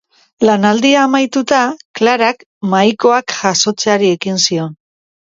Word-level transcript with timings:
Lanaldia 0.47 1.03
amaituta, 1.09 1.59
Klarak 2.01 2.43
mahaikoak 2.75 3.39
jasotzeari 3.45 4.15
ekin 4.19 4.47
zion. 4.51 4.79